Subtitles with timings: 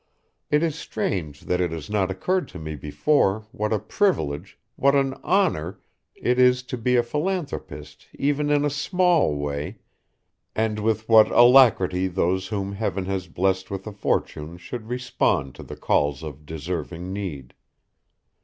[0.49, 4.95] It is strange that it has not occurred to me before what a privilege, what
[4.95, 5.79] an honor,
[6.15, 9.77] it is to be a philanthropist even in a small way,
[10.55, 15.61] and with what alacrity those whom Heaven has blessed with a fortune should respond to
[15.61, 17.53] the calls of deserving need.